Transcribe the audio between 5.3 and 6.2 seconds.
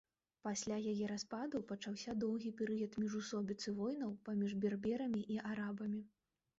і арабамі.